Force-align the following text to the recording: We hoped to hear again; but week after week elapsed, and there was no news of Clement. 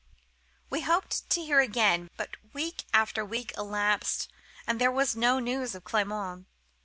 We 0.71 0.81
hoped 0.81 1.29
to 1.29 1.41
hear 1.41 1.59
again; 1.59 2.09
but 2.17 2.31
week 2.53 2.85
after 2.91 3.23
week 3.23 3.53
elapsed, 3.55 4.29
and 4.65 4.81
there 4.81 4.89
was 4.91 5.15
no 5.15 5.37
news 5.37 5.75
of 5.75 5.83
Clement. 5.83 6.47